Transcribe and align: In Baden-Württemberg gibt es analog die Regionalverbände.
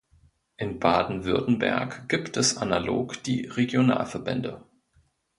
In 0.57 0.79
Baden-Württemberg 0.79 2.09
gibt 2.09 2.35
es 2.35 2.57
analog 2.57 3.21
die 3.21 3.45
Regionalverbände. 3.45 4.63